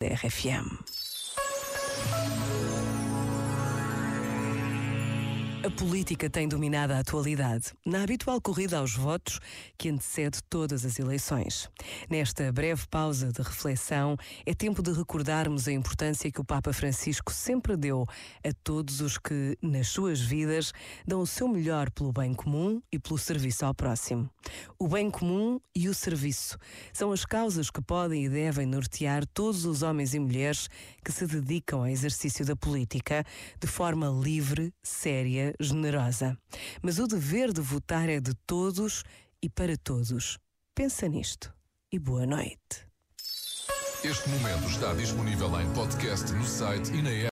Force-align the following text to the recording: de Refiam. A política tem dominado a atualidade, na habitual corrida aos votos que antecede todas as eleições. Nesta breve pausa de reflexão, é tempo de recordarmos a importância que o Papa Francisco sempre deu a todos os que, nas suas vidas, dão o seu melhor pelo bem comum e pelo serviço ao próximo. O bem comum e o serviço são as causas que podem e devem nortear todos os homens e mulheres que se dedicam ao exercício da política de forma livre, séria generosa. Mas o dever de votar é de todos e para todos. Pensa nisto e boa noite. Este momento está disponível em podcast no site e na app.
de 0.00 0.14
Refiam. 0.14 0.78
A 5.64 5.70
política 5.70 6.30
tem 6.30 6.46
dominado 6.46 6.92
a 6.92 7.00
atualidade, 7.00 7.72
na 7.84 8.04
habitual 8.04 8.40
corrida 8.40 8.78
aos 8.78 8.94
votos 8.94 9.40
que 9.76 9.88
antecede 9.88 10.38
todas 10.48 10.84
as 10.84 11.00
eleições. 11.00 11.68
Nesta 12.08 12.52
breve 12.52 12.86
pausa 12.88 13.32
de 13.32 13.42
reflexão, 13.42 14.16
é 14.46 14.54
tempo 14.54 14.80
de 14.80 14.92
recordarmos 14.92 15.66
a 15.66 15.72
importância 15.72 16.30
que 16.30 16.40
o 16.40 16.44
Papa 16.44 16.72
Francisco 16.72 17.32
sempre 17.32 17.76
deu 17.76 18.06
a 18.44 18.52
todos 18.62 19.00
os 19.00 19.18
que, 19.18 19.58
nas 19.60 19.88
suas 19.88 20.20
vidas, 20.20 20.72
dão 21.04 21.20
o 21.20 21.26
seu 21.26 21.48
melhor 21.48 21.90
pelo 21.90 22.12
bem 22.12 22.34
comum 22.34 22.80
e 22.92 22.98
pelo 22.98 23.18
serviço 23.18 23.66
ao 23.66 23.74
próximo. 23.74 24.30
O 24.78 24.86
bem 24.86 25.10
comum 25.10 25.58
e 25.74 25.88
o 25.88 25.94
serviço 25.94 26.56
são 26.92 27.10
as 27.10 27.24
causas 27.24 27.68
que 27.68 27.82
podem 27.82 28.26
e 28.26 28.28
devem 28.28 28.64
nortear 28.64 29.26
todos 29.26 29.64
os 29.64 29.82
homens 29.82 30.14
e 30.14 30.20
mulheres 30.20 30.68
que 31.04 31.10
se 31.10 31.26
dedicam 31.26 31.80
ao 31.80 31.88
exercício 31.88 32.46
da 32.46 32.54
política 32.54 33.24
de 33.60 33.66
forma 33.66 34.06
livre, 34.06 34.72
séria 34.84 35.47
generosa. 35.60 36.36
Mas 36.82 36.98
o 36.98 37.06
dever 37.06 37.52
de 37.52 37.60
votar 37.60 38.08
é 38.08 38.20
de 38.20 38.34
todos 38.46 39.02
e 39.42 39.48
para 39.48 39.76
todos. 39.76 40.38
Pensa 40.74 41.08
nisto 41.08 41.52
e 41.92 41.98
boa 41.98 42.26
noite. 42.26 42.88
Este 44.04 44.28
momento 44.28 44.68
está 44.68 44.94
disponível 44.94 45.60
em 45.60 45.68
podcast 45.74 46.32
no 46.32 46.44
site 46.44 46.92
e 46.92 47.02
na 47.02 47.10
app. 47.10 47.26